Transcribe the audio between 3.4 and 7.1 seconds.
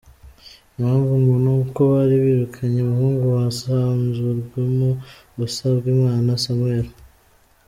Nsanzurwimo, Usabwimana Samuel.